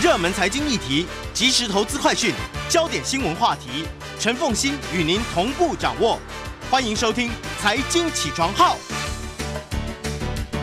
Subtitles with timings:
[0.00, 2.32] 热门财经议题、即时投资快讯、
[2.68, 3.84] 焦点新闻话题，
[4.20, 6.20] 陈凤欣与您同步掌握。
[6.70, 7.28] 欢迎收听
[7.60, 8.76] 《财经起床号》。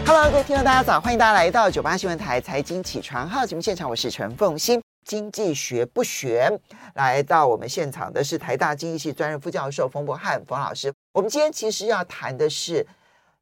[0.08, 1.02] Hello，各位听众，大家早！
[1.02, 4.82] 欢迎大家来到九八新闻台《财经起床号》节目现场，我是陈凤欣。
[5.06, 6.50] 经济学不悬，
[6.94, 10.94] 来到我们现场的是台大经济系专任副教授冯博翰冯老师。
[11.12, 12.88] 我们今天其实要谈的是。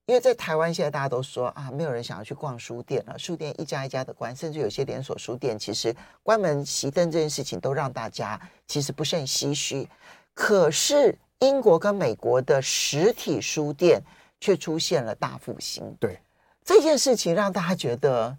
[0.06, 9.88] 因为在台湾现在大家都说啊，没有人想要去逛书店了，书店一家一家的关，甚至有些连锁书店其实关门熄灯这件事情都让大家其实不甚唏嘘。
[10.34, 14.02] 可是英国跟美国的实体书店
[14.42, 15.96] 却出现了大复兴。
[16.02, 16.20] 对
[16.66, 18.38] 这件事情，让大家觉得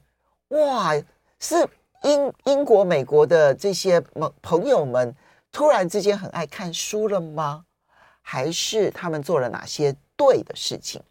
[0.49, 0.93] 哇，
[1.39, 1.67] 是
[2.03, 5.17] 英英国、美国的这些朋朋友们
[5.51, 7.65] 突然之间很爱看书了吗？
[8.21, 11.03] 还是他们做了哪些对的事情？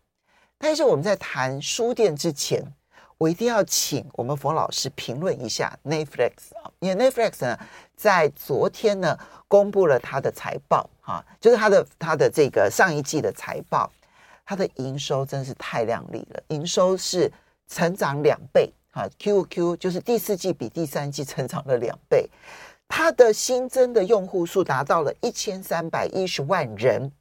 [0.65, 2.63] 但是我们在谈书店之前，
[3.17, 7.59] 我一定要请我们冯老师评论一下 Netflix 啊，因为 Netflix 呢，
[7.97, 13.91] 在昨天呢公布了它的财报，哈，就是它的它的这个上一季的财报，
[14.45, 17.29] 它的营收真是太亮丽了，营收是
[17.67, 22.29] 成长两倍，哈，QQ 就是第四季比第三季成长了两倍，
[22.87, 27.11] 它的新增的用户数达到了一千三百一十万人。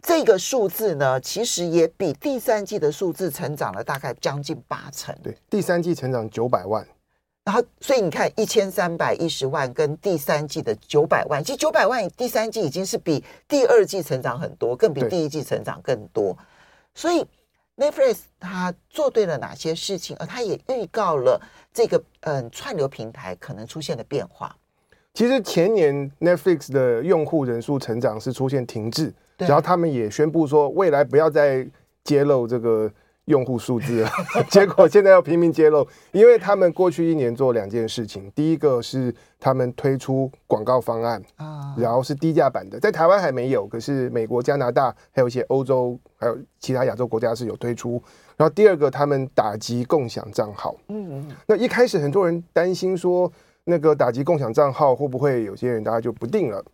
[0.00, 5.14] 这个数字呢，其实也比第三季的数字成长了大概将近八成。
[5.22, 6.86] 对，第三季成长九百万，
[7.44, 16.36] 然后所以你看一千三百一十万跟第三季的九百万，其实九百万第三季已经是比第二季成长很多，更比第一季成长更多。
[16.94, 17.26] 所以
[17.76, 21.40] Netflix 它做对了哪些事情，而它也预告了
[21.74, 24.56] 这个嗯串流平台可能出现的变化。
[25.12, 29.12] 其实前年 Netflix 的用户人数成长是出现停滞。
[29.38, 31.66] 然后他们也宣布说，未来不要再
[32.04, 32.90] 揭露这个
[33.26, 34.10] 用户数字了。
[34.50, 38.30] 结果现在要拼命揭露，因为他们过去一年做两件事情。
[38.34, 48.02] 第一个是他们推出广告方案啊，然后是低价版的，在台湾还没有，可是美国、加拿大还有一些欧洲还有其他亚洲国家是有推出。
[48.36, 50.76] 然后第二个，他们打击共享账号。
[50.88, 51.36] 嗯嗯。
[51.46, 53.30] 那一开始很多人担心说，
[53.64, 56.64] 那个打击共享账号会不会有些人大家就不定了？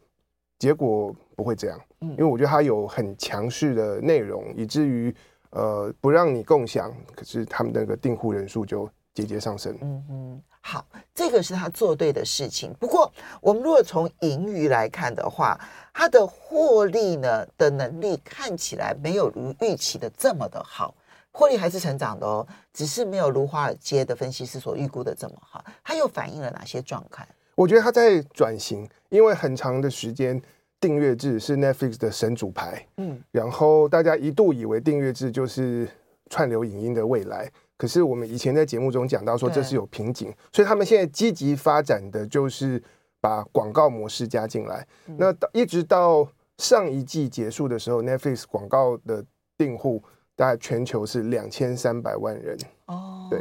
[0.65, 1.79] 结果不会这样。
[2.01, 5.15] 因为我觉得它有很强势的内容，以至于
[5.51, 9.77] 呃不让你共享，可是他们那个订户人数就节节上升。
[9.83, 12.75] 嗯嗯，好，这个是他做对的事情。
[12.81, 15.61] 不过我们如果从盈余来看的话，
[15.93, 20.95] 它的获利呢的能力看起来没有如预期的这么的好，
[21.31, 25.65] 获利还是成长的哦，只是没有如华尔街的分析师所预估的这么好。
[25.83, 27.27] 它又反映了哪些状态？
[27.55, 30.41] 我觉得他在转型，因为很长的时间。
[30.81, 35.89] 订阅制是 Netflix 的神主牌，嗯，然后大家一度以为订阅制就是
[36.29, 42.83] 串流影音的未来，可是我们以前在节目中讲到说这是有瓶颈，所以他们现在积极发展的就是
[43.19, 44.87] 把广告模式加进来。
[45.17, 46.29] 那一直到
[46.59, 49.25] 上一季结束的时候，Netflix 广告的
[49.57, 50.03] 订户
[50.37, 53.41] 大概全球是两千三百万人哦，对，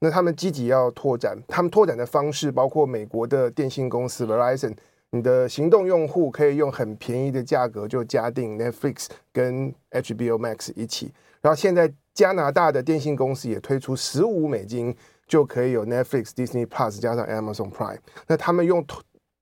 [0.00, 4.76] 那他们积极要拓展，他们拓展的方式包括美国的电信公司 Verizon。
[5.10, 11.10] 你的行动用户可以用很便宜的价格就加订 Netflix 跟 HBO Max 一起，
[11.40, 14.94] 然后现在加拿大的电信公司也推出十五美金
[15.26, 17.96] 就可以有 Netflix、Disney Plus 加上 Amazon Prime。
[18.26, 18.84] 那他们用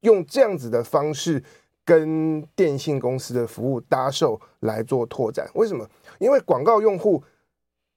[0.03, 1.43] 用这样子的方式
[1.85, 5.51] 跟电信公司的服务搭售来做拓展。
[5.55, 5.85] 为什么？
[6.21, 7.25] 因为广告用户，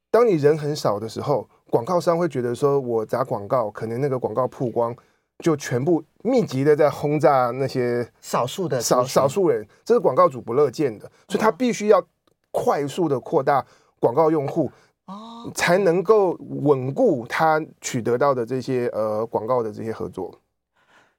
[0.09, 4.95] 当你人很少的时候，广告商会觉得说我砸广告，可能那个广告曝光。
[5.41, 12.05] 就全部密集的在轰炸那些少数的少少数人，这是广告主不乐见的，所以他必须要
[12.51, 13.65] 快速的扩大
[14.01, 14.69] 广告用户，
[15.05, 20.37] 哦，才能够稳固他取得到的这些呃广告的这些合作。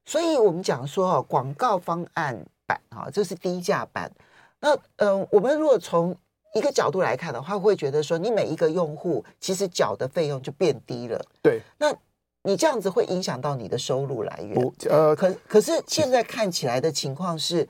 [0.05, 4.12] 所以我们讲说哦，广告方案版哈，这是低价版。
[4.60, 6.15] 那嗯、呃，我们如果从
[6.55, 11.25] 一个角度来看的话，会觉得说，你每一个用户其实缴的费用就变低了。
[11.43, 11.94] 对，那。
[12.43, 14.72] 你这样子会影响到你的收入来源。
[14.89, 17.69] 呃，可可是现在看起来的情况是，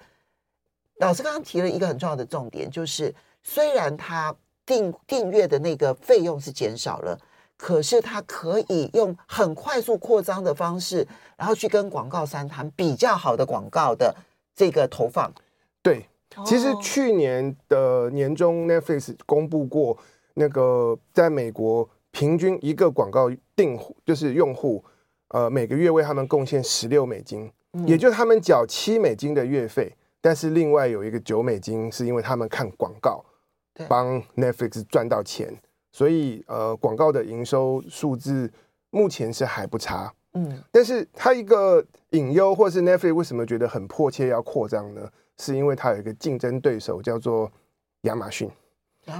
[1.00, 3.12] 老师刚刚提了一个很重要的重点，就是
[3.42, 4.32] 虽然他
[4.64, 7.18] 订订阅的那个费用是减少了，
[7.56, 11.04] 可是他可以用很快速扩张的方式，
[11.36, 14.14] 然后去跟广告商谈比较好的广告的
[14.54, 15.32] 这个投放。
[15.82, 16.06] 对，
[16.46, 19.96] 其实去年的年中，Netflix 公布过
[20.34, 21.88] 那个在美国。
[22.12, 24.84] 平均一个广告订户就是用户，
[25.28, 33.24] 呃，每个月为他们贡献十六美金，嗯、也就是他们缴七美金的月费，但是另外有一个九美金是因为他们看广告，
[33.86, 35.56] 帮 Netflix 赚到钱，
[35.92, 38.50] 所以呃，广告的营收数字
[38.90, 40.12] 目前是还不差。
[40.34, 45.08] 嗯，但是它一个隐忧，或是 Netflix 为什么觉得很迫切要扩张呢？
[45.40, 47.50] 是因为它有一个竞争对手叫做
[48.02, 48.50] 亚马逊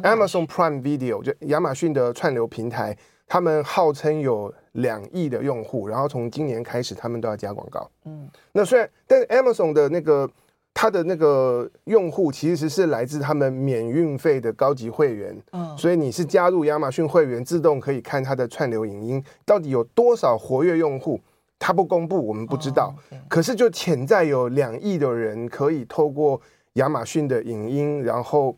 [0.02, 2.96] ，Amazon Prime Video，就亚马逊的串流平台，
[3.26, 7.90] 他们号称有两亿的用户，然后从今年开始，他们都要加广告。
[8.04, 10.30] 嗯，那虽然，但是 Amazon 的那个。
[10.72, 21.20] 它的那个用户其实是来自他们免运费的高级会员，嗯，所以你是加入亚马逊会员，自动可以看它的串流影音，到底有多少活跃用户，
[21.60, 22.92] 它不公布，我们不知道。
[23.28, 26.40] 可是就潜在有两亿的人可以透过
[26.72, 28.56] 亚马逊的影音，然后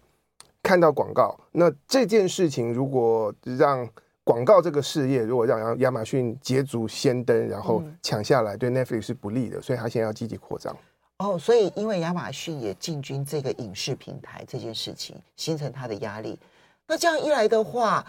[0.63, 1.37] 看到广告。
[1.51, 3.87] 那这件事情如果让
[4.23, 10.75] 广告这个事业，如果让亚马逊捷足先登，然后抢下来，对 Netflix 是不利的，所以他现在要积极扩张。
[11.19, 16.39] 哦，所以因为亚马逊也进军这个影视平台这件事情，形成他的压力。
[16.87, 18.07] 那这样一来的话，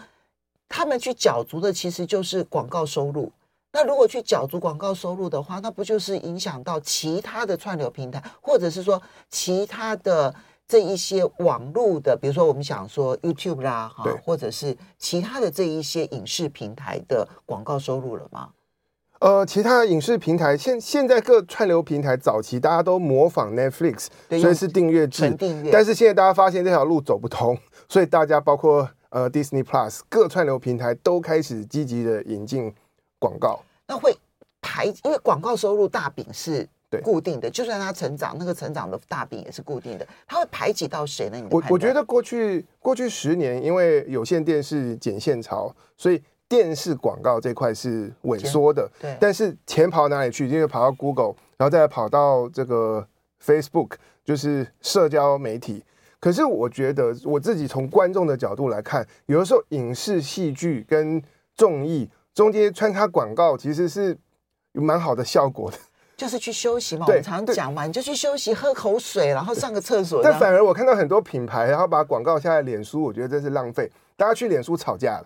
[0.69, 3.31] 他们去角逐的其实就是广告收入。
[3.73, 10.33] 那如果去角逐广告收入的话，那不就是影响到其他的串流平台，或者是说其他的
[10.67, 18.49] 这一些网络的，比如说我们想说 YouTube 啦，哈，或者是其他的这一些影视平台的广告收入了吗？
[19.19, 25.31] 呃，其他影视平台现现在各串流平台早期大家都模仿 Netflix，所以是订阅制。
[25.31, 27.57] 订阅但是现在大家发现这条路走不通，
[27.89, 32.73] 所以大家包括呃 Disney Plus 各串流平台都开始积极的引进
[33.23, 33.59] 广告。
[33.87, 34.13] 那会
[34.61, 36.67] 排，因为广告收入大饼是
[37.01, 40.05] 固定的，就算它成长，那个成长的大饼也是固定的。
[40.27, 41.37] 它会排挤到谁呢？
[41.37, 46.21] 你我我觉得过去过去十年，因为有线电视剪线潮，所以。
[46.49, 50.47] 电视广告这块是萎缩的，对，但是钱跑哪里去？
[50.47, 53.07] 因为跑到 Google，然后再跑到这个
[53.43, 53.93] Facebook，
[54.23, 55.83] 就是社交媒体。
[56.19, 61.19] 可是我觉得我自己从观众的角度来看，有的时候影视戏剧跟
[61.55, 64.17] 综艺中间穿插广告，其实是
[64.73, 65.77] 有蛮好的效果的。
[66.15, 70.21] 就是去休息嘛，我们常讲嘛，你就去休息，喝口水，然后上个厕所。
[70.23, 73.91] 但反而我看到很多品牌，然后把广告下在脸书，我觉得这是浪费。
[74.15, 75.25] 大家去脸书吵架了。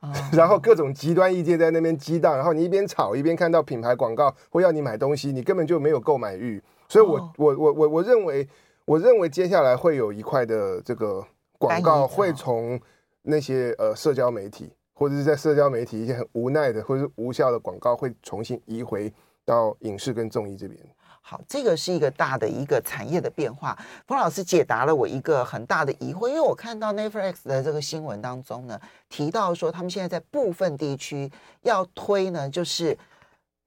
[0.32, 6.62] 然后各种极端意见在那边激荡，然后你一边吵一边看到品牌广告或要你买东西，你根本就没有购买欲。
[6.88, 8.48] 所以我，我我我我我认为，
[8.84, 11.26] 我认为接下来会有一块的这个
[11.58, 12.80] 广告会从
[13.22, 19.12] 那些呃社交媒体或者是在社交媒体一些很无奈的或者是无效的广告会重新移回
[19.44, 20.76] 到影视跟综艺这边。
[21.22, 23.78] 好，这个是一个大的一个产业的变化。
[24.08, 31.30] 冯老师解答了我一个很大的疑惑，因为我看到 Netflix 的这个新闻当中呢，提到说他们现在在部分地区
[31.62, 32.98] 要推呢，就是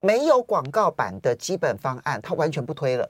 [0.01, 3.09] 没有广告版的基本方案，它完全不推了。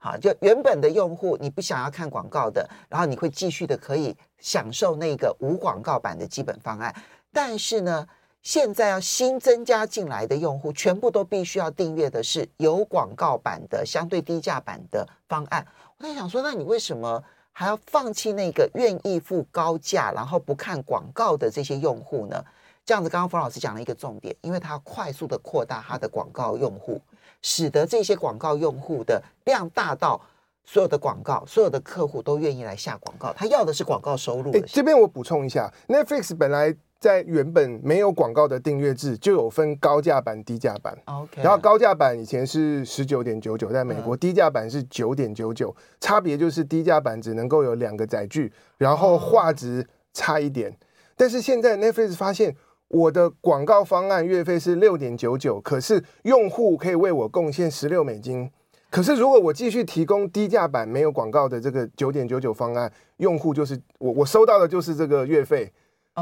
[0.00, 6.94] 好，就原本的用户你不想要看广告的，然后你会继续的可以享受那个无广告版的基本方案，
[7.40, 8.04] 但是呢，
[8.42, 15.64] 现在要新增加进来的用户，全部都必须要订阅的是有广告版的相对低价版的方案。
[15.98, 22.44] 我在想说，那你为什么还要放弃那个愿意付高价，然后不看广告的这些用户呢？
[22.84, 27.00] 这样子，刚刚冯老师讲了一个重点，因为他快速的扩大他的广告用户，
[27.40, 30.20] 使得这些广告用户的量大到
[30.64, 33.32] 所有的广告、所有的客户都愿意来下广告。
[33.32, 34.50] 他要的是广告收入。
[34.66, 36.74] 这边我补充一下，Netflix 本来。
[37.00, 40.96] 在原本没有广告的订阅制，就有分高价版、低价版。
[41.04, 50.76] OK，然后高价版以前是十九点九九，在美国低价版是九点九九，差别就是低价版只能够有两个载具，然后画质差一点。
[51.16, 52.56] 但是现在 Netflix 发现，
[52.88, 58.50] 我的广告方案月费是六点九九，可是用户可以为我贡献十六美金。
[58.90, 65.72] 可是如果我继续提供低价版没有广告的这个九点九九方案，用户就是我，我收到的就是这个月费。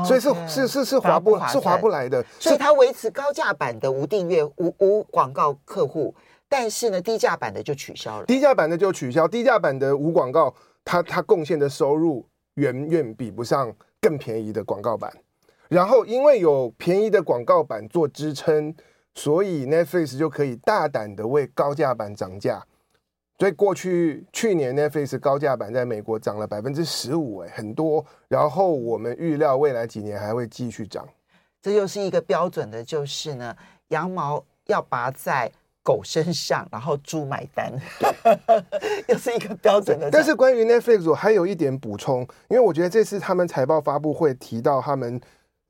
[0.04, 6.14] 所以是是是是划不是划不来的，所以它维持高价版的无订阅无无广告客户，
[6.48, 15.12] 但是呢低价版的就取消了，低价版的就取消，低价版的无广告，它它贡献的收入远远比不上更便宜的广告版，
[15.68, 18.74] 然后因为有便宜的广告版做支撑，
[19.14, 22.64] 所以 Netflix 就可以大胆的为高价版涨价。
[23.38, 28.04] 所以过去去年 Netflix 高价版在美国涨了百分之十五，哎，很多。
[28.28, 31.06] 然后我们预料未来几年还会继续涨。
[31.60, 33.54] 这又是一个标准的，就是呢，
[33.88, 35.52] 羊毛要拔在
[35.82, 37.70] 狗身上，然后猪买单，
[39.08, 40.10] 又是一个标准的。
[40.10, 45.20] 但是关于 Netflix，我还有一点补充，因为我觉得这次他们财报发布会提到他们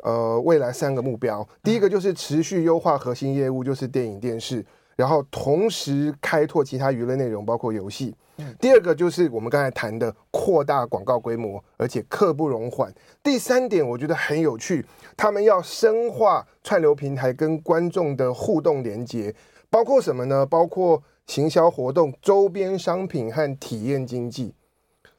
[0.04, 4.64] 呃未来三个目标，第一个就是持续优化核心业务，就是电影电视。
[4.96, 8.14] 然后同时开拓其他娱乐内容，包括游戏。
[8.60, 12.92] 第二个就是我们刚才谈的扩大广告规模，而且刻不容缓。
[13.22, 14.84] 第三点我觉得很有趣，
[15.16, 19.34] 他们要深化串流平台跟观众的互动连接，
[19.70, 20.44] 包括什么呢？
[20.44, 24.54] 包括行销活动、周边商品和体验经济。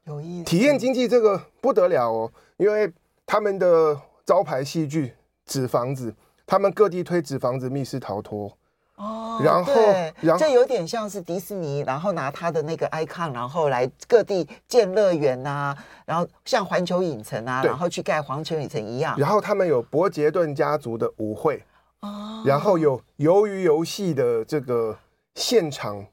[0.04, 0.46] 有意思。
[0.46, 2.92] 体验经济这个不得了哦，因为
[3.26, 5.08] 他们的招牌戏剧
[5.46, 6.12] 《纸房子》，
[6.46, 8.56] 他们各地推《纸房子》密室逃脱。
[8.98, 9.74] 哦，然后，
[10.22, 19.16] 然后这有点像是迪士尼，然后拿他的那个 icon，然后来各地建乐园呐，然后像环球影城啊，然后去盖环球影城一样。
[19.20, 21.64] 然后他们有伯杰顿家族的舞会，
[22.00, 24.98] 哦，然后有鱿鱼游戏的这个
[25.36, 26.04] 现场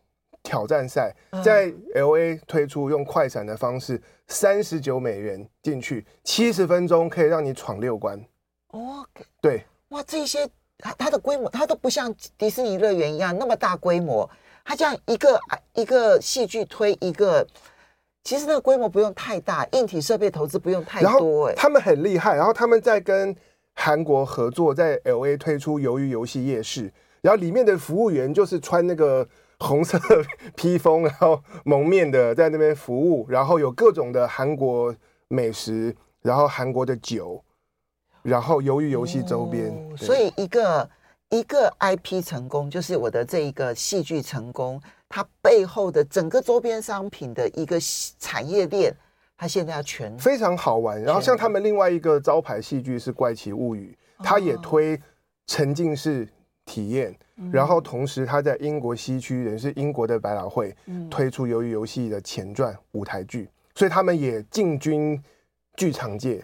[0.43, 1.11] 挑战赛，
[1.43, 3.99] 在 LA 推出用快闪的方式，
[4.29, 8.23] 三十九美元进去，七十分钟可以让你闯六关。
[8.73, 9.07] 哦，
[9.41, 10.47] 对，哇，这些。
[10.79, 14.29] 它它的规模，它都不像迪士尼乐园一样那么大规模。
[14.65, 15.39] 它这样一个
[15.75, 17.47] 一个戏剧推一个，
[18.23, 21.49] 其实那个规模不用太大，硬体设备投资不用太多。
[21.49, 22.35] 哎，他们很厉害。
[22.35, 23.37] 然后他们在跟
[23.75, 26.91] 韩国合作，在 LA 推出鱿鱼游戏夜市，
[27.21, 29.29] 然后里面的服务员就是穿那个
[29.59, 29.99] 红色
[30.57, 34.95] 披风，然后蒙面的在那边服务，然后有各种的韩国
[35.29, 37.45] 美食，然后韩国的酒。
[38.25, 40.91] 然后，由于游戏周边，哦、所以一个
[41.29, 47.79] 一个 IP 成功，就是我的这一个戏剧成功，它背后的整个周边商品的一个
[48.19, 48.91] 产业链，
[49.37, 51.01] 它现在要全非常好玩。
[51.03, 54.99] 然后，像他们另外一个招牌戏剧是《怪奇物语》，它也推
[55.47, 56.27] 沉浸式
[56.65, 57.15] 体验。
[57.37, 60.75] 哦、然后，同时他在英国西区，也是英国的百老汇，
[61.11, 65.23] 推出鱿鱼游戏的前传舞台剧，所以他们也进军
[65.77, 66.43] 剧场界。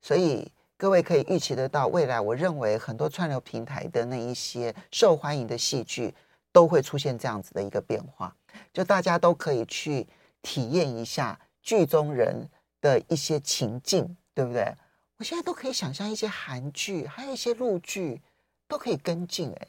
[0.00, 6.14] 所以各位可以预期得到，未来我认为很多串流平台的那一些受欢迎的戏剧
[6.52, 8.34] 都会出现这样子的一个变化，
[8.72, 10.06] 就大家都可以去
[10.42, 12.48] 体验一下剧中人
[12.80, 14.74] 的一些情境，对不对？
[15.18, 18.20] 我现在都可以想象一些韩剧，还有一些陆剧
[18.66, 19.52] 都可以跟进。
[19.52, 19.68] 哎，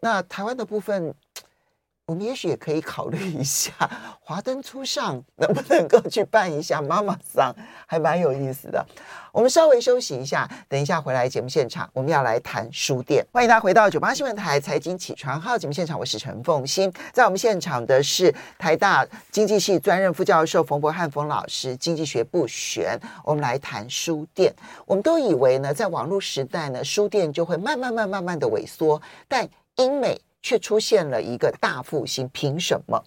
[0.00, 1.14] 那台湾的部分。
[2.10, 3.72] 我们也许也可以考虑一下，
[4.20, 7.54] 华灯初上能不能够去办一下妈妈桑，
[7.86, 8.84] 还蛮有意思的。
[9.30, 13.24] 我们稍微休息一下，等一下回来节目现场，我们要来谈书店。
[13.30, 22.98] 欢迎大家回到九八新闻台财经起床号节目现场，我是陈凤欣，在我们现场的是台大经济系专任副教授冯柏翰冯老师，经济学不悬。
[23.24, 24.52] 我们来谈书店。
[24.84, 30.20] 我们都以为呢，在网络时代呢，书店就会慢慢慢慢慢的萎缩，但英美。
[30.42, 33.04] 却出现了一个大复兴，凭什么？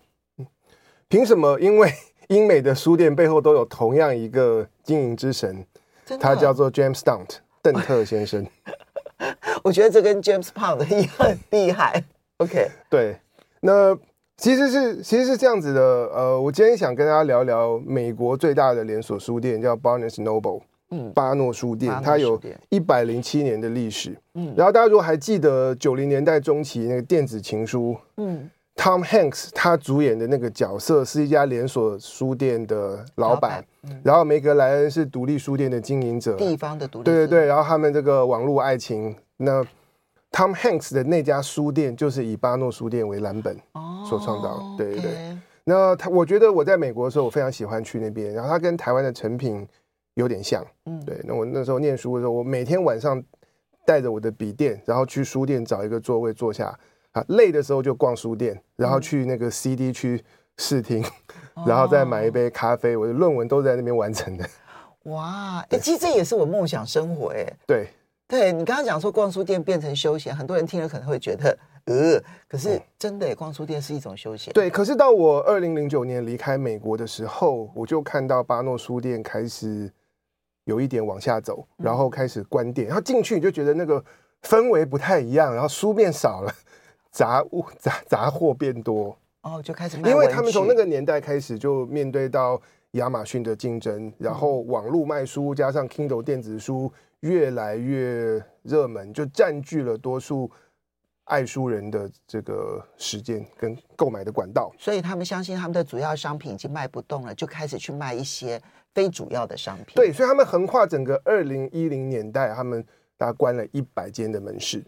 [1.08, 1.60] 凭什么？
[1.60, 1.92] 因为
[2.30, 5.66] 英美的书店背后都有同样一个经营之神，
[6.20, 8.46] 他叫做 James Stout 邓特先生。
[9.64, 12.04] 我觉得这跟 James Pound 一样很厉害。
[12.38, 13.18] OK，对，
[13.62, 13.98] 那
[14.38, 15.82] 其实是其实是这样子的。
[15.82, 20.62] 呃，我今天想跟大家聊聊美国最大的连锁书店，叫 Barnes Noble。
[21.14, 24.16] 巴诺书店，它有一百零七年的历史。
[24.36, 39.64] 嗯，然后大家如果还记得九零年代中期那个电子情书，嗯，Tom Hanks 他主演的那个角色是一家连锁书店的老板，嗯、然后梅格莱恩是独立书店的经营者，地方的独立，对对对，然后他们这个网络爱情，那
[40.32, 43.56] Tom Hanks 的那家书店就是以巴诺书店为蓝本
[44.10, 45.12] 所创造，哦、对对
[45.66, 49.68] 那他，我觉得我在美国的时候，我非常喜欢去那边，然后他跟台湾的成品。
[50.16, 51.20] 有点像，嗯，对。
[51.24, 53.22] 那我那时候念书的时候，我每天晚上
[53.86, 56.78] 带着我的笔电，然后去书店找一个座位坐下，
[57.12, 60.24] 啊，累的时候就逛书店，然后去那个 CD 区
[60.58, 61.04] 试听，
[61.56, 62.96] 嗯、然后再买一杯咖啡。
[62.96, 64.48] 我的论文都在那边完成的。
[65.12, 67.88] 哇，哎、欸，其实这也是我梦想生活，哎，对，
[68.28, 74.54] 对你刚刚讲说逛书店变成休闲，很多人听了可能会觉得，呃，可是真的，逛书店是一种休闲。
[74.54, 79.92] 对，可是到我二零零九年离开美国的时候，我就看到巴诺书店开始。
[80.66, 84.04] 有一点往下走，然后开始关店，然后进去你就觉得那个
[84.42, 86.54] 氛围不太一样，然后书变少了，
[87.12, 90.10] 杂物杂杂货变多，哦，就开始卖。
[90.10, 100.50] 因为他们从那个年代开始就面对到亚马逊的竞争，然后网络卖书加上 Kindle 电子书越来越热门，就占据了多数
[101.26, 104.72] 爱书人的这个时间跟购买的管道。
[104.78, 108.62] 所以他们相信他们的主要商品已经卖不动了，就开始去卖一些。
[108.94, 112.86] 非主要的商品，对，所以他们横跨整个二零一零年代，他们
[113.18, 114.84] 大概关了一百间的门市。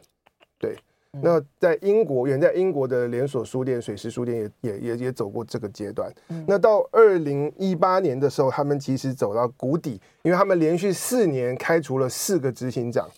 [0.59, 0.75] 对，
[1.13, 6.11] 嗯、那在英国，远在英国的连锁书店水石书店也也也也走过这个阶段。
[6.29, 13.09] 嗯、那到二零一八年的时候，他们其实走到谷底，因为他们连续四年开除了四个执行长，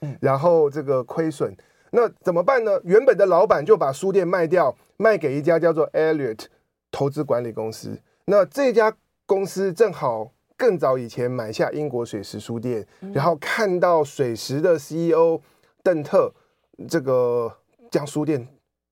[0.00, 1.54] 嗯、然后这个亏损。
[1.94, 2.80] 那怎么办呢？
[2.84, 6.46] 原本的老板就把书店卖掉，卖给一家叫做 Elliott
[6.90, 7.98] 投资管理公司。
[8.24, 8.90] 那这家
[9.32, 15.40] 公司正好更早以前买下英国水石书店，嗯、然后看到水石的 CEO
[15.82, 16.30] 邓特
[16.86, 17.50] 这个
[17.90, 18.46] 将书店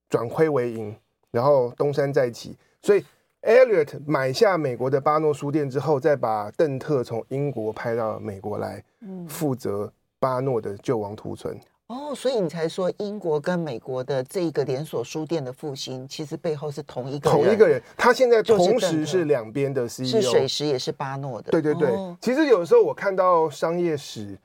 [0.09, 0.97] 转亏为盈，
[1.31, 2.57] 然后东山再起。
[2.81, 3.05] 所以
[3.43, 8.83] Elliott 买下美国的巴诺书店之后，再把邓特从英国派到美国来，
[9.29, 11.55] 负责巴诺的救亡图存。
[11.91, 17.43] 哦，所以你才说英国跟美国的这个连锁书店的复兴，其实背后是同一个人。
[17.43, 21.51] 同一个人，他现在同时是两边的 CEO，是水石也是巴诺的。
[21.51, 24.39] 对对对，哦、其实有时候我看到商业史，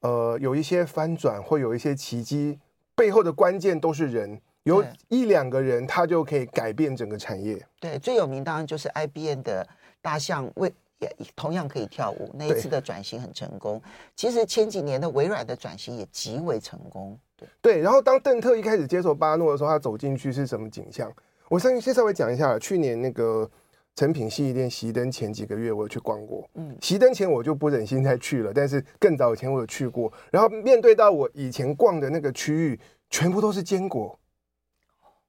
[0.00, 2.58] 呃，有一些翻转或有一些奇迹，
[2.94, 7.62] 背后的关键都是人，有一两个人他就可以改变整个产业。
[7.78, 9.68] 对，最有名当然就是 IBM 的
[10.00, 10.72] 大象为。
[10.98, 13.80] 也同样可以跳舞，那一次的转型很成功。
[14.14, 17.18] 其实前几年的微软的转型也极为成功。
[17.36, 21.12] 对对，然后当邓特一开始接手巴诺的时候，他走进去是什么景象？
[21.48, 22.58] 我先先稍微讲一下。
[22.58, 23.48] 去年那个
[23.94, 26.48] 成品信义店熄灯前几个月，我有去逛过。
[26.54, 30.10] 嗯，熄灯前我就不忍心再去了，但是更早以前我有去过。
[30.30, 34.18] 然后面对到我以前逛的那个区域，全部都是坚果。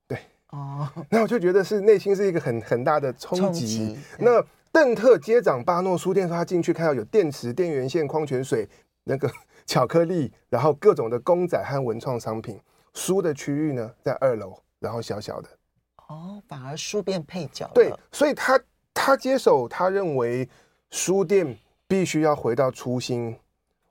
[0.07, 0.17] 对
[0.51, 3.97] 哦， 那我就觉得是内心是一个很很大的冲击。
[4.17, 4.41] 那
[4.77, 8.69] 邓特接掌巴诺书店的时候，他进去看到有电池、电源线、矿泉水、
[9.05, 9.27] 那个
[9.65, 12.59] 巧克力，然后各种的公仔和文创商品。
[12.93, 15.49] 书的区域呢，在二楼，然后小小的。
[16.09, 17.67] 哦，反而书变配角。
[17.73, 18.59] 对，所以他
[18.93, 20.47] 他接手，他认为
[20.91, 21.57] 书店
[21.87, 23.35] 必须要回到初心，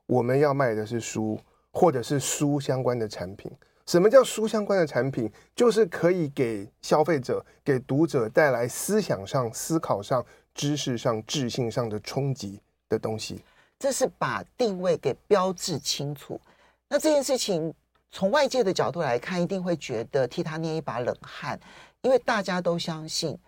[0.07, 1.37] 我们要卖的是书，
[1.73, 3.51] 或者是书相关的产品。
[3.87, 5.29] 什么叫书相关的产品？
[5.57, 10.25] 就是可以给消费者、给读者带来思想上、思考上。
[10.57, 12.59] 知识上、智性上的冲击
[12.89, 13.43] 的东西，
[13.79, 16.41] 这是把定位给标志清楚。
[16.89, 17.73] 那这件事情
[18.11, 21.61] 从外界的角度来看，一定会觉得替他捏一把冷汗，
[22.01, 23.39] 因为大家都相信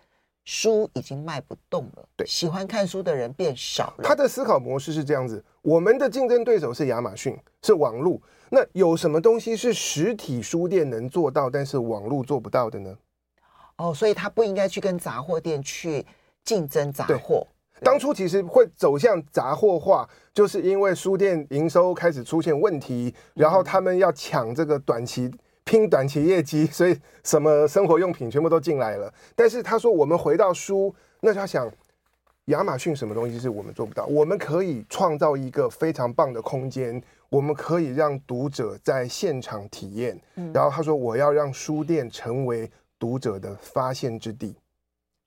[0.45, 4.03] 书已经卖不动了，对，喜欢看书的人变少了。
[4.03, 8.21] 他的思考模式是这样子：我们的竞争对手是亚马逊，是网络。
[8.51, 12.95] 那有什么东西是实体书店能做到，但是网络做不到的呢？
[13.77, 16.05] 哦，所以他不应该去跟杂货店去。
[16.49, 17.45] 竞争杂货，
[17.83, 25.31] 当初其实会走向杂货化，就是因为书店营收开始出现问题，然后他们要抢这个短期
[25.63, 29.13] 拼短期业绩，所以什么生活用品全部都进来了。
[29.35, 31.71] 但是他说，我们回到书，那他想，
[32.45, 34.07] 亚马逊什么东西是我们做不到？
[34.07, 40.19] 我们可以创造一个非常棒的空间，我们可以让读者在现场体验。
[40.51, 44.55] 然后他说，我要让书店成为读者的发现之地。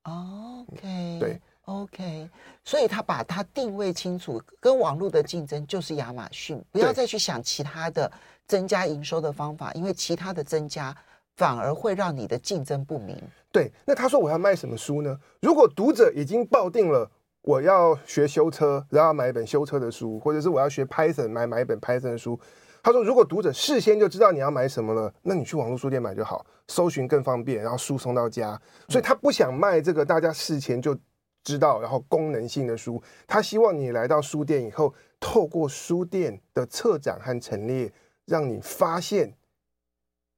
[0.03, 2.29] OK，对，OK，
[2.65, 8.11] 所以他把它定位清楚，跟网络的竞争就是亚马逊，不要再去想其他的
[8.47, 10.97] 增加营收的方法，因为其他的增加
[11.37, 13.17] 反而会让你的竞争不明。
[13.53, 15.19] 对，那他说我要卖什么书呢？
[15.41, 17.09] 如果读者已经抱定了
[17.43, 22.39] 我要学修车，然后要买一本修车的书，或者是我要学 Python，买买一本 Python 的书。
[22.83, 28.61] 他说：“如果读者事先就知道你要买什么了，那你去网络书店买就好，搜寻更方便，然后书送到家。
[28.89, 30.99] 所以他不想卖这个大家事前就
[31.45, 33.01] 知道，然后功能性的书。
[33.25, 37.93] 他希望你来到书店以后，透过书店的策展和陈列，
[38.25, 39.33] 让你发现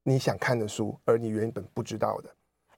[0.02, 2.30] 你想看的书，而你原本不知道的。”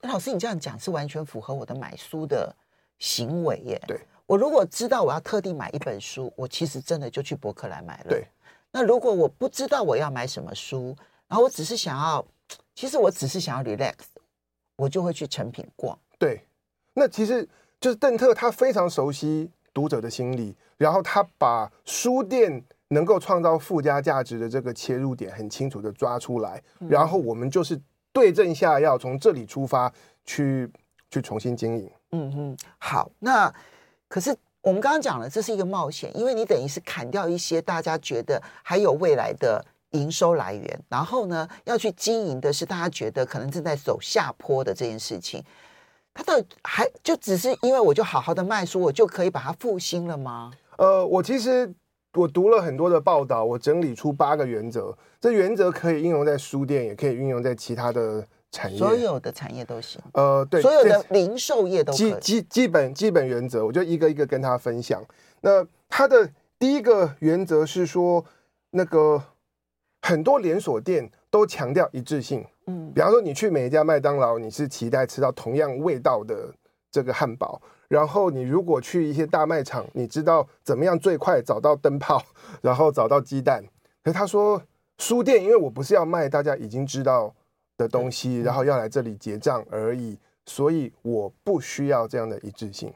[0.08, 2.54] 老师，你这样讲是完全符合我的买书的
[3.00, 3.82] 行为耶。
[3.88, 8.10] 对，我如果知道我要特地买一本书，我其实真的就去博客来买了。
[8.10, 8.28] 对。
[8.76, 10.94] 那如果我不知道我要买什么书，
[11.28, 12.22] 然后我只是想要，
[12.74, 13.94] 其实我只是想要 relax，
[14.76, 15.98] 我就会去成品逛。
[16.18, 16.44] 对，
[16.92, 17.48] 那其实
[17.80, 27.80] 就是邓特他非常熟悉读者的心理，然后他把书店能够创造附加价值的这个切入点很清楚的抓出来，然后我们就是
[28.12, 29.90] 对症下药，从这里出发
[30.26, 30.70] 去
[31.10, 31.90] 去重新经营。
[32.10, 33.50] 嗯嗯，好，那
[34.06, 34.36] 可是。
[34.66, 45.40] 我们刚刚讲了，这是一个冒险，因为你等于是砍掉一些大家觉得还有未来的营收来源，然后呢，要去经营的是大家觉得可能正在走下坡的这件事情。
[46.12, 50.50] 他到底还就只是因为我就好好的卖书，我就可以把它复兴了吗？
[50.78, 51.72] 呃，我其实
[52.14, 58.26] 我读了很多的报道，我整理出八个原则，这原则可以应用在书店，也可以运用在其他的。
[58.56, 58.78] 产业。
[58.78, 65.04] 所有的产业都行，呃，对，所有的零售业都基基基本基本原则，我就一个一个跟他分享。
[65.42, 68.24] 那他的第一个原则是说，
[68.70, 69.22] 那个
[70.00, 76.52] 很多连锁店都强调一致性，嗯，比方说你去每一家麦当劳，你是期待吃到同样味道的
[76.90, 82.22] 这个汉堡，然后你如果去一些大卖场，你知道怎么样最快找到灯泡，
[82.62, 83.62] 然后找到鸡蛋。
[84.02, 84.62] 可是他说，
[84.98, 87.34] 书店，因为我不是要卖大家已经知道
[87.76, 92.92] 的东西，然后要来这里结账而已，所以我不需要这样的一致性。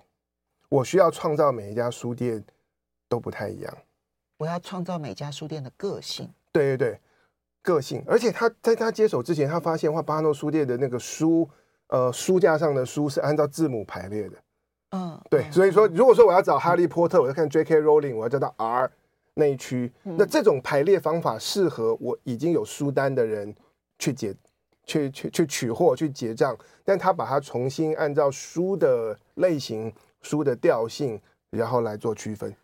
[0.69, 2.45] 我需要创造每一家书店
[3.09, 3.79] 都不太一样。
[4.39, 6.33] 我要创造每家书店的个性。
[6.53, 7.01] 对对对，
[7.63, 8.03] 个性。
[8.07, 11.49] 而且他在他接手之前，他发现话巴诺书店的那个书，
[11.89, 14.37] 呃，书架上的书是按照字母排列的。
[14.91, 15.51] 嗯，对。
[15.51, 17.77] 所以说，如果说我要找哈利波特，我要看 J.K.
[17.81, 18.91] Rowling，我要叫到 R
[19.35, 19.93] 那一区。
[20.03, 23.55] 那这种排列方法适合我已经有书单的人
[23.99, 24.35] 去结。
[24.87, 32.55] 去去去取货去结账，但他把它重新按照书的类型、书的调性，然后来做区分。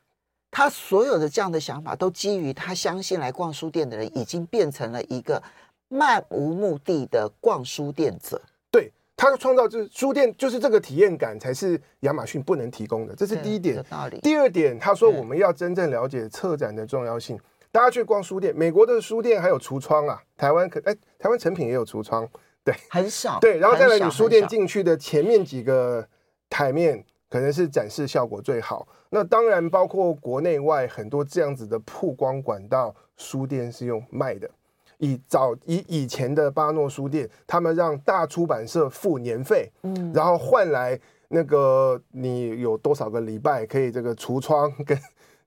[0.50, 5.42] 他所有的这样的想法，都基于他相信来逛书店的人已经变成了一个
[5.88, 8.40] 漫无目的的逛书店者。
[8.70, 13.84] 对，他的创造就是书店，就是这个体验感才是亚马逊不能提供的，这是第一点。
[13.90, 14.18] 道理。
[14.20, 17.38] 第二点，他说我们要真正了解策展的重要性。
[17.76, 22.26] 大家去逛书店，美国的书店还有橱窗啊，台湾可哎，台湾成品也有橱窗，
[22.64, 26.02] 对，很少，对，然后再来你书店进去的前面几个
[26.48, 28.88] 台面，可能是展示效果最好。
[29.10, 34.48] 那当然包括国内外很多这样子的曝光管道，书店是用卖的。
[34.96, 44.98] 以早以以前的巴诺书店，他们让大出版社付年费，嗯，然后换来那个你有多少个礼拜可以这个橱窗跟。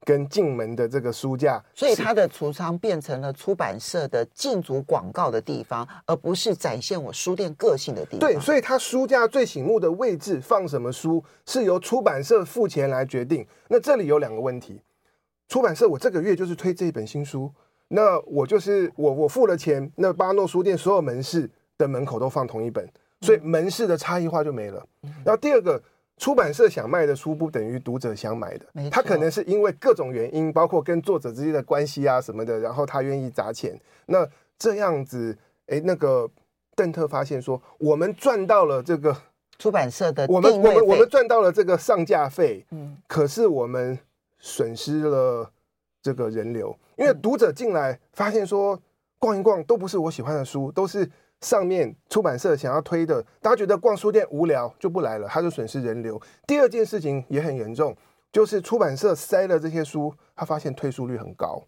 [0.05, 8.19] 跟进门的这个书架，所以它的橱窗变成了出版社的进足广告的地方，而不是展现我书店个性的地方。
[8.19, 13.45] 对，所以它书架最醒目的位置放什么书，是由出版社付钱来决定。
[13.67, 14.81] 那这里有两个问题：
[15.47, 17.51] 出版社我这个月就是推这一本新书，
[17.89, 22.89] 那我就是我我付了钱，那巴诺书店所有门市的门口都放同一本，
[23.21, 24.83] 所以门市的差异化就没了。
[25.25, 25.81] 然后第二个。
[26.19, 33.79] 出版社想卖的书不等于读者想买的，他可能是因为各种原因，包括跟作者之间的关系啊什么的，然后他愿意砸钱。
[34.05, 34.27] 那
[34.57, 35.35] 这样子，
[35.67, 36.29] 哎，那个
[36.75, 39.15] 邓特发现说，我们赚到了这个
[39.57, 43.97] 出版社的我们我们我们赚到了这个上架费，嗯，可是我们
[44.39, 45.49] 损失了
[46.01, 48.77] 这个人流，因为读者进来发现说，
[49.17, 51.09] 逛一逛都不是我喜欢的书，都是。
[51.41, 56.21] 上面出版社想要推的，大家觉得逛书店无聊就不来了，他就损失人流。
[56.45, 57.95] 第二件事情也很严重，
[58.31, 61.63] 就是出版社塞了这些书，他发现退书率很高，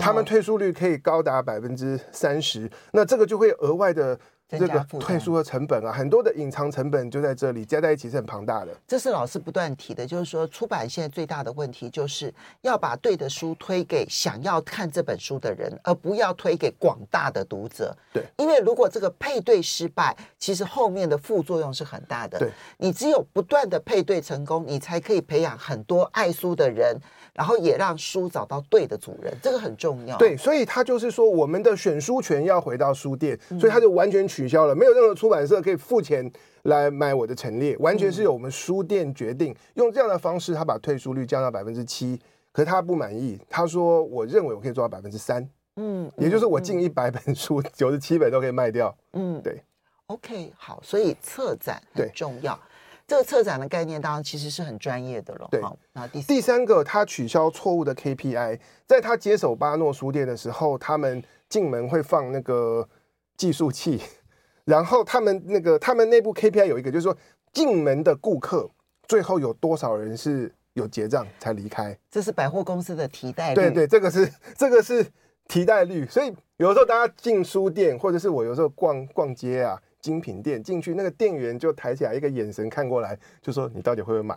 [0.00, 4.18] 他们退书率可以高达百分之三十，那这个就会额外的。
[4.58, 8.72] 这个退书的成本啊，很多的隐藏成本就在这里，加在一起是很庞大的。
[8.86, 12.32] 这是老师不断提的，就是说出版现在最大的问题就是
[12.62, 17.96] 要把对的书推给想要看这本书的人，而不要推给广大的读者。
[18.12, 22.38] 对，因为如果这个配对失败，其实后面的副作用是很大的。
[22.38, 26.98] 对，你只有不断的配对成功，你才可以培养很多爱书的人。
[27.32, 30.18] 然后也让书找到对的主人，这个很重要。
[30.18, 36.30] 对，所以他就是说，我们的选书权要回到书店，所以他就完全取消了，没有任何出版社可以付钱
[36.62, 39.54] 来买我的陈列，完全是由我们书店决定。
[39.74, 42.20] 用这样的方式，他把退书率降到百分之七，
[42.52, 48.94] 可是他不满意，他说：“我认为我可以做到百分之三。”嗯，也就是我进一百本书，九十七本都可以卖掉。
[49.12, 49.62] 嗯，对。
[50.06, 52.58] OK，好，所以策展很重要。
[53.06, 55.48] 这个策展的概念当然其实是很专业的了。
[55.50, 55.60] 对，
[55.92, 62.88] 那第第三个，他取消错误的 KPI，在他接手巴诺书店的时候，他们进门会放那个
[63.36, 64.00] 计数器，
[64.70, 67.16] 然后他们那个他们内部 KPI 有一个，就是说
[67.52, 68.70] 进门的顾客
[69.08, 73.54] 最后有多少人是有结账才离开，这是百货公司的提代率。
[73.56, 75.04] 对对，这个是这个是
[75.48, 79.80] 提代率，所以有的时候大家进书店，或者是我有时候逛逛街啊。
[80.00, 84.34] 精品店进去，那个店员就抬起来一个眼神看过来，就说：“你到底会不会买？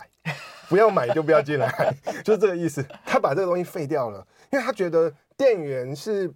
[0.67, 1.95] 不要买就不要进来。
[2.21, 2.85] ”就是这个意思。
[3.05, 6.29] 他把这个东西废掉了，因为他觉得店员是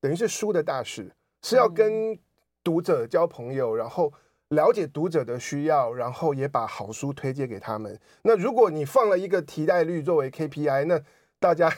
[0.00, 1.08] 等于是书的大使，
[1.42, 2.18] 是要跟
[2.66, 4.12] 读者交朋友，然后
[4.48, 7.96] 了解读者的需要，然后也把好书推荐给他们。
[8.22, 11.00] 那如果你放了一个提代率作为 KPI，那
[11.38, 11.72] 大家。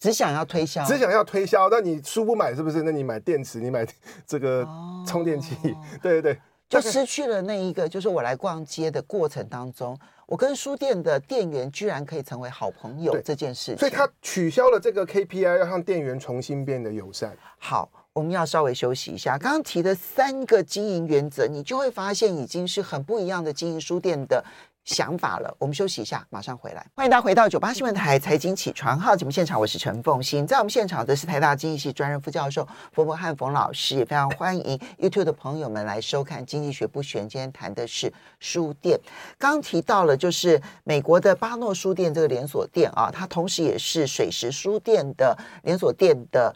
[0.00, 2.82] 只想要推销，只想要推销，那你书不买是不是？
[2.82, 3.86] 那你买电池，你买
[4.26, 4.66] 这个
[5.06, 9.94] 充电器， 哦、对对对，就失去了那一个，就是我来逛街的过程当中，
[10.24, 13.76] 我跟书店的店员居然可以成为好朋友这件事情。
[13.76, 17.36] 所以他取消了这个 KPI，要让店员重新变得友善。
[17.58, 19.38] 好，我们要稍微休息一下。
[19.38, 24.44] 刚刚提的三个经营原则，你就会发现已经是很不一样的经营书店的。
[24.82, 26.84] 想法了，我们休息一下，马上回来。
[26.94, 30.44] 欢迎大家回到九八新闻台财经起床号节目现场，我是陈凤欣。
[30.46, 37.24] 在我们现场的是台大经济系专任副教授冯博汉冯老师，也非常欢迎 YouTube 的朋友们来收看《经济学不玄》。
[37.28, 38.98] 今天谈的是书店，
[39.38, 46.52] 刚提到了就是美国的巴诺书店这个连锁店啊，它同时也是水石书店的连锁店的。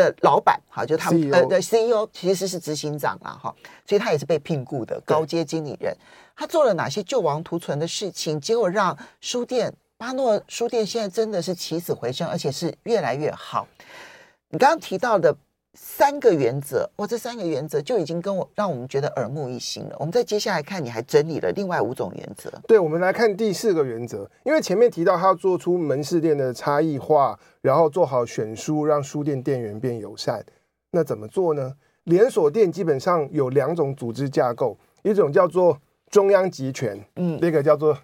[0.00, 3.54] 的老板，哈，就他们的 CEO 其实是执行长啦，哈，
[3.86, 5.94] 所以他也是被聘雇的高阶经理人。
[6.34, 8.40] 他做了哪些救亡图存的事情？
[8.40, 13.68] 结果让书店巴诺书店现在真的是起死回生，而且是越来越好。
[14.48, 15.36] 你刚刚提到的。
[15.74, 19.96] 三个原则，哇，这三个原则就已经跟我让我们觉得耳目一新了。
[20.00, 22.50] 我们再接下来看，你还整理了另外五种原则。
[22.66, 30.44] 对，我们来看第四个原则，因为前面提到他要做出门市店的差异化，然后做好选书，让书店店员变友善。
[30.90, 31.74] 那怎么做呢？
[32.04, 35.78] 连锁店基本上有两种组织架构，一种叫做
[36.10, 37.96] 中央集权，嗯，那个叫做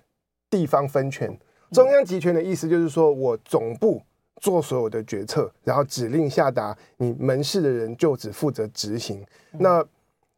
[0.49, 1.37] 地方分权。
[1.73, 4.01] 中央集权的意思就是说我总部。
[4.41, 9.25] 做所有的决策，然后指令下达，你门市的人就只负责执行。
[9.53, 9.85] 嗯、那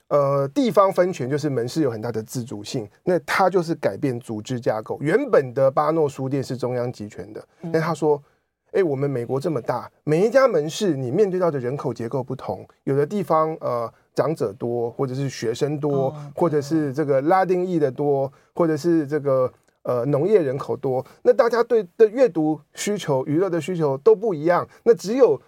[0.08, 4.96] 呃，地方分权就是门市有很大的自主性，那他就是改变组织架构。
[5.00, 8.22] 原本的巴诺书店是中央集权的，那、嗯、他说
[8.72, 19.52] ：“哎，我们美国这么大，每一家门市你面对到的人口结构不同，有的地方呃长者多，或者是学生多，哦、或者是这个拉丁裔的多，或者是这个。”
[19.88, 24.68] 呃，农业人口多，那大家对的阅读需求、娱乐的需求都不一样。
[24.82, 25.40] 那只有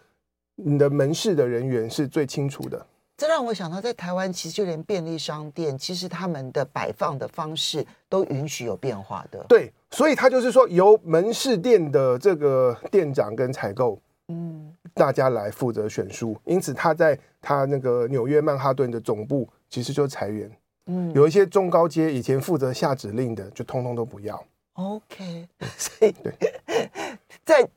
[0.54, 2.86] 你的门市的人员是最清楚的。
[3.18, 9.44] 这让我想到，在台湾，其实就连便利商店，其实他们的摆放的方式都允许有变化的。
[9.46, 16.34] 对，所以他就是说，由门市店的这个店长跟采购，嗯，大家来负责选书。
[16.46, 20.50] 因此，他在他那个纽约曼哈顿的总部，其实就裁员。
[20.92, 24.42] 嗯，有一些中高阶以前负责下指令的，就通通都不要。
[24.72, 25.46] OK，
[25.78, 26.34] 所以对，
[27.46, 27.68] 在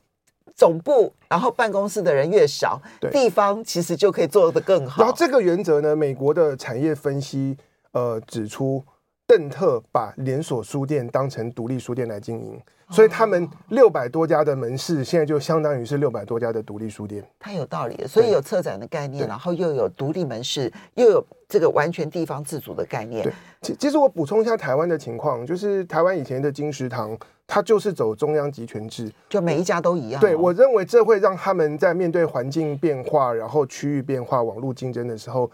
[0.56, 5.00] 总部，然后办公室的人越少，对地方其实就可以做得更好。
[5.02, 7.56] 然后这个原则呢，美国的产业分析
[7.92, 8.82] 呃指出，
[9.26, 12.60] 邓特把连锁书店当成独立书店来经营。
[12.90, 17.24] 所以他们六百多家的门市，现在就相当于是六百多家的独立书店。
[17.40, 23.22] 太有道理了，所以有策展的概念，然后又有独立门市，又有这个完全地方自主的概念。
[23.24, 23.32] 对，
[23.62, 30.20] 其其实我补充一下台湾的情况，就是台湾以前的金石堂，它就是走中央集权制，就每一家都一样。
[30.20, 35.50] 对，我认为这会让他们在面对环境变化、然后区域变化、网络竞争的时候，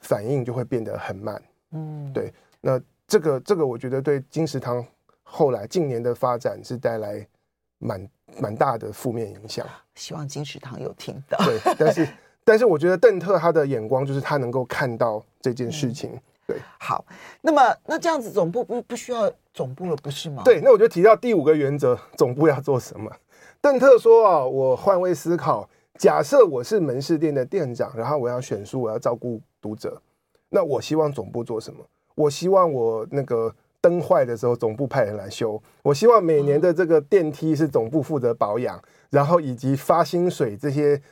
[0.00, 1.40] 反应就会变得很慢。
[1.70, 2.32] 嗯，对。
[2.60, 2.80] 那
[3.12, 4.82] 这个这个，我觉得对金石堂。
[5.22, 7.26] 后来近年的发展是带来
[7.76, 9.66] 蛮蛮大的负面影响。
[9.94, 11.36] 希望金石堂有听到。
[11.44, 12.08] 对，但是
[12.42, 16.10] 但是我觉得邓特他的眼光就是他能够看到这件事情。
[16.12, 17.04] 嗯、对，好，
[17.42, 20.42] 那么那这样子总部不不需要总部了，不是吗？
[20.42, 23.12] 对，那我就提到第五个原则，总部要做什么？
[23.60, 30.00] 邓特说啊，我换位思考，假设我是门市店的店长，然后我要选书，我要照顾读者，
[30.48, 31.84] 那我希望总部做什么？
[32.14, 33.54] 我希望我那个。
[33.82, 35.60] 灯坏的时候，总部派人来修。
[35.82, 41.02] 我希望每年的这个电梯是总部负责保养，然后以及发薪水这些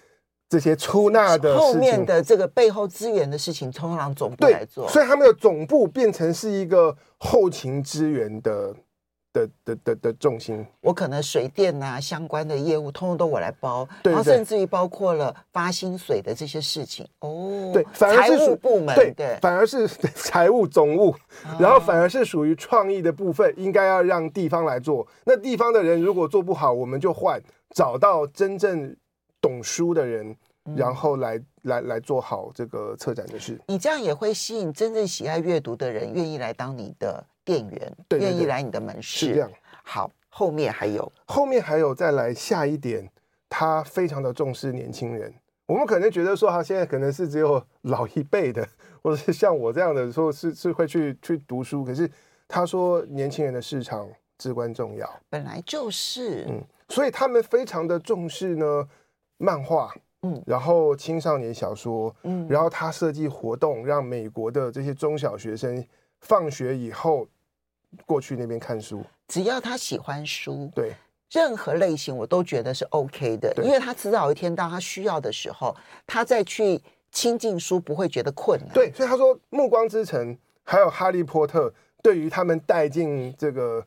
[0.49, 4.89] 这些出纳的后面的这个背后资源的事情，通常总部来做。
[4.89, 8.73] 所以他们的总部变成是一个后勤支援的。
[9.33, 17.07] 的的的的重心，我可能水电啊相关的业务，通通都我来包，对对对，然后甚至于包括了发薪水的这些事情。
[17.21, 25.07] 哦，对，反而是财务部门，对，对反而是财务总务，哦、然后反而是属于创意的部分，应该要让地方来做。
[25.25, 27.40] 那地方的人如果做不好，我们就换，
[27.75, 28.97] 找到真正
[29.40, 33.61] 懂书的人，嗯、然后来来来做好这个策展的事。
[33.69, 37.25] 你这样也会吸引真正喜爱阅读的人，愿意来当你的。
[37.51, 39.51] 店员愿意来你的门市，是这样。
[39.83, 43.11] 好，后面还有，后面还有再来下一点，
[43.49, 45.35] 他非常的重视年轻人。
[45.67, 48.65] 我们可能觉得说，他现在可能是只有老一辈的，
[49.03, 51.85] 或者是像我这样的说，是 是会去去读书。
[51.85, 52.09] 可是
[52.47, 54.09] 他说，年轻人的市场
[54.39, 58.89] 至关重要，本来就是，嗯，所以他们非常的重视呢，
[59.39, 65.85] 漫画，嗯，然后青少年小说，嗯，然后他设计活动，让美国的这些中小学生
[66.21, 67.27] 放学以后。
[68.07, 70.92] 过去那边看书，只要他喜欢书，对
[71.31, 75.74] 任何类型我都觉得是 OK 的，因为他迟早有一天到他需要的时候，
[76.07, 76.81] 他再去
[77.12, 78.68] 亲近书不会觉得困难。
[78.72, 81.68] 对，所以他说《暮光之城》还有《哈利波特》，
[82.03, 83.85] 对于他们带进这个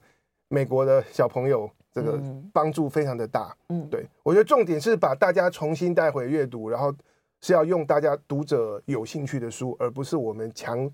[0.48, 2.18] 美国的小朋友，这个
[2.52, 3.56] 帮助非常的大。
[3.70, 6.94] 嗯，对，我觉得重点是把大家重新带回阅读，然后
[7.42, 10.90] 是要用大家读者有兴趣的书，而不是我们强。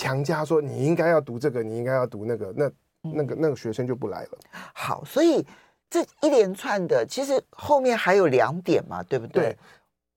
[0.00, 2.70] 强加说你应该要读这个，你应该要读那个，那
[3.02, 4.38] 那个那个学生就不来了。
[4.72, 5.44] 好，所以
[5.90, 9.54] 这一连串的，其实后面还有两点嘛，对不对？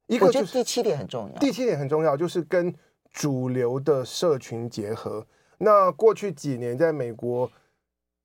[0.08, 1.38] 对，一个就是第七点很重要。
[1.38, 2.74] 第七点很重要，就是跟
[3.12, 5.28] 主流的社群结合。
[5.58, 7.52] 那过去几年在美国，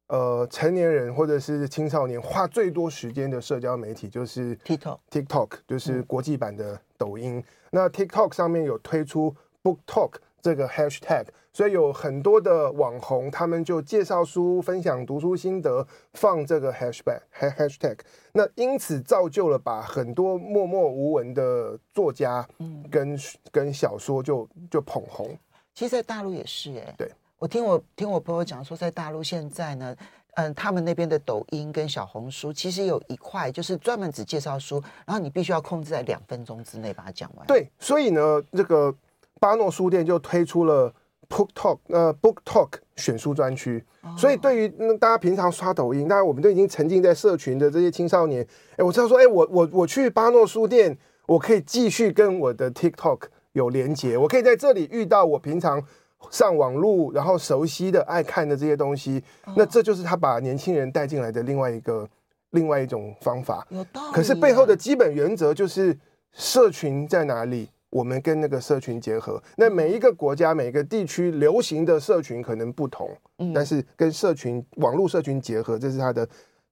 [0.07, 7.39] 呃成年人或者是青少年花最多时间的社交媒体就是 TikTok，TikTok 就是国际版的抖音。
[7.39, 11.27] 嗯、那 TikTok 上面有推出 Book Talk 这个 Hashtag。
[11.59, 17.99] 所以有很多的网红，他们就介绍书、分享读书心得，放这个 hashtag hashtag。
[18.33, 25.37] 那因此造就了把很多默默无闻的作家跟，跟、嗯、跟小说就就捧红。
[25.75, 26.95] 其实，在大陆也是哎、欸。
[26.97, 29.97] 对，我听我听我朋友讲说，在大陆现在呢，
[30.37, 37.45] 嗯，他们那边的抖音跟小红书，其实有一块就是专门只介绍书，然后你必须要控制在两分钟之内把它讲完。
[37.49, 38.95] 对，所以呢，这个
[39.41, 40.95] 巴诺书店就推出了。
[41.29, 43.85] Book Talk，呃，Book Talk 选书专区，
[44.17, 53.21] 所以对于那大家平常刷抖音，当然我们都已经沉浸在社群的这些青少年，哎，我知道说，哎，我我我去巴诺书店，我可以继续跟我的 TikTok
[53.53, 55.83] 有连接，我可以在这里遇到我平常
[56.31, 59.23] 上网路然后熟悉的、爱看的这些东西，
[59.55, 62.09] 那这就是他把年轻人带进来的另外一个
[62.51, 63.67] 另外一种方法。
[63.71, 64.13] 有道理。
[64.13, 65.97] 可是背后的基本原则就是
[66.33, 67.69] 社群在哪里？
[67.91, 76.29] 我们跟那个社群结合，那每一个国家、每一个地区流行的社群可能不同，嗯，但是跟社群、网络社群结合，这是它的，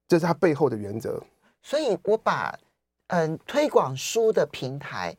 [0.07, 1.23] 这是它背后的原则。
[1.63, 2.55] 所以我把
[3.09, 5.17] 嗯推广书的平台，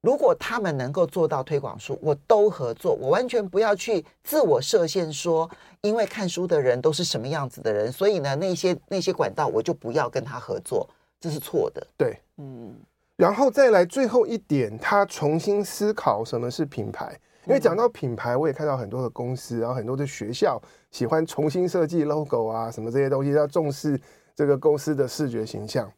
[0.00, 5.48] 如果他们能够做到推广书，我都合作，我完全不要去自我设限，说
[5.82, 10.88] 因为看书的人都是什么样子的人，所以呢，那些那些管道我就不要跟他合作，
[11.20, 11.86] 这是错的。
[11.96, 12.74] 对，嗯。
[13.18, 17.18] 然后再来最后一点，他重新思考什么是品牌。
[17.46, 20.60] 因为讲到品牌，我也看到很多的公司，然后很多的学校
[20.92, 24.00] 喜欢重新设计 logo 啊，什么这些东西，要重视
[24.36, 25.90] 这个公司的视觉形象。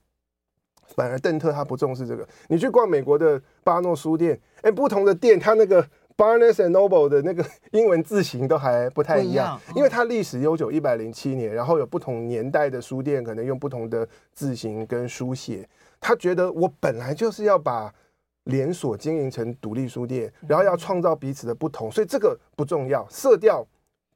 [0.94, 2.26] 反而邓特他不重视这个。
[2.48, 15.68] 你去逛美国的巴诺书店，哎，不同的店，它那个 Barnes and Noble 的那个 英文字型都还不太一样，因为它历史悠久一百零七年，然后有不同年代的书店可能用不同的字型跟书写。
[16.00, 17.94] 他觉得我本来就是要把
[18.44, 23.64] 连锁经营成独立书店，然后要创造彼此的不同，所以这个不重要，色调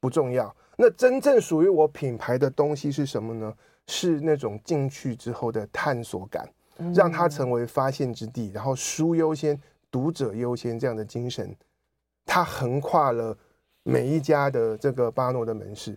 [0.00, 0.52] 不重要。
[0.76, 3.54] 那真正属于我品牌的东西是什么呢？
[3.86, 6.48] 是那种进去之后的探索感，
[6.94, 11.54] 让它成为发现之地，然后书优先、读者优先这样的精神，
[12.24, 13.36] 它横跨了
[13.82, 15.96] 每一家的这个巴诺的门市。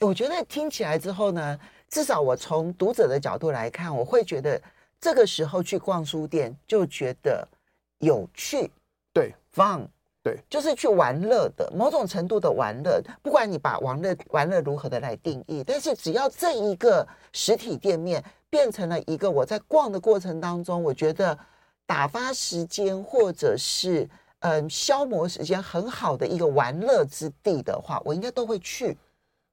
[0.00, 4.60] 我觉得听起来之后呢，至少我从读者的角度来看，我会觉得。
[5.00, 7.46] 这个时候去逛书店就觉得
[7.98, 8.70] 有趣，
[9.12, 9.86] 对，fun，
[10.22, 13.00] 对，就是去玩乐的某种程度的玩乐。
[13.22, 21.38] 不管你把玩乐玩乐如何的来定义，但是只要这一个实体店面变成了一个我在逛的过程当中，我觉得
[21.86, 24.08] 打发时间或者是
[24.40, 28.96] 嗯消磨时间很好的一个玩乐之地的话，我应该都会去。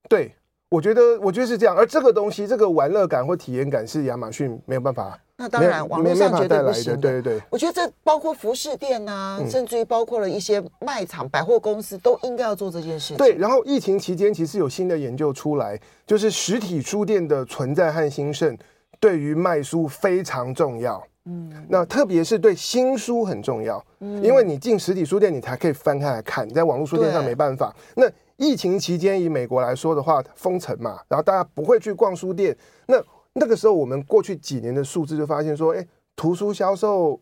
[0.10, 0.34] 对，
[0.70, 1.76] 我觉得我觉得是这样。
[1.78, 5.20] 而这个东西，这个玩乐感或体验感是亚马逊没有办法。
[5.36, 6.98] 那当然，网络上绝对不行的。
[6.98, 13.18] 对对对，我觉得这包括服饰店啊，甚至于包括了一些卖场、百货公司，都应该要做这件事情。
[13.18, 18.56] 对，然后疫情期间其实有新的研究出来，就是实体书店的存在和兴盛
[19.00, 21.04] 对于卖书非常重要。
[21.26, 27.76] 嗯，那特别是对新书很重要，嗯因为你进实体书店，你才可以翻开来看，你在网络书店上没办法。
[27.96, 28.06] 那
[28.38, 33.04] 疫情期间以美国来说的话，封城嘛，然后大家不会去逛书店，那。
[33.34, 37.20] 那个时候，我们过去几年的数字就发现说，哎，图书销售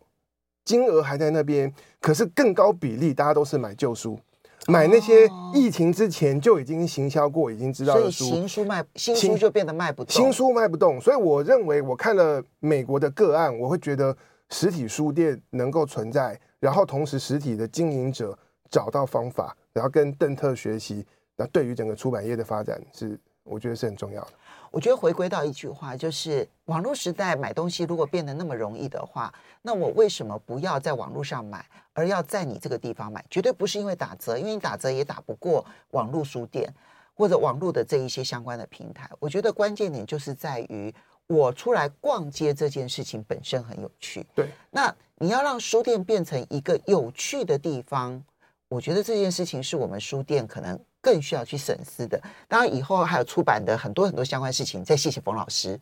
[0.66, 4.20] 金额还在那边，可是更高比例大家都是买旧书，
[4.68, 8.26] 买那些疫情之前就已经行销过、已经知道的书。
[8.26, 10.14] 所以新书卖，新书就变得卖不动。
[10.14, 14.16] 新书卖不动，所以我认为，我看了美国的个案，我会觉得
[14.50, 18.38] 实体书店能够存在，然后同时实体的经营者
[18.70, 21.06] 找到方法，然后跟邓特学习，
[21.38, 24.28] 那对于整个出版业的发展是，我觉得是很重要的。
[24.72, 29.32] 我觉得回归到一句话，就是网络时代买东西如果变得那么容易的话，
[29.62, 33.24] 那我为什么不要在网络上买，而要在你这个地方买？
[33.30, 36.74] 绝对不是因为打折，因为你打折也打不过网络书店
[37.14, 39.10] 或者网络的这一些相关的平台。
[39.20, 40.94] 我觉得关键点就是在于
[41.28, 44.26] 我出来逛街这件事情本身很有趣。
[44.34, 48.24] 对，那你要让书店变成一个有趣的地方，
[48.70, 50.80] 我觉得这件事情是我们书店可能。
[51.02, 52.22] 更需要去审视的。
[52.48, 55.80] 当然，以后还有出版的很多很多相关事情，再谢谢冯老师。